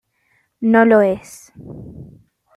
[0.61, 1.51] No lo es.